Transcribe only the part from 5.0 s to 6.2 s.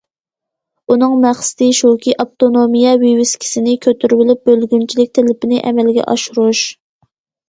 تەلىپىنى ئەمەلگە